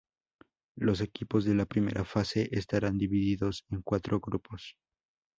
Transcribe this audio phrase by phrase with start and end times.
[0.77, 4.75] Los equipos de la primera fase estarán divididos en cuatro grupos.